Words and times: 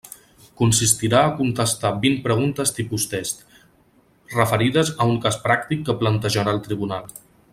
Consistirà 0.59 1.19
a 1.25 1.33
contestar 1.41 1.91
vint 2.05 2.15
preguntes 2.23 2.73
tipus 2.79 3.05
test, 3.13 3.45
referides 4.39 4.91
a 4.97 5.07
un 5.13 5.23
cas 5.27 5.39
pràctic 5.45 5.87
que 5.91 5.97
plantejarà 6.03 6.57
el 6.59 6.65
Tribunal. 6.71 7.17